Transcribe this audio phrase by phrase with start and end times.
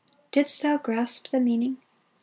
[0.33, 1.77] "Didst thou grasp the meaning?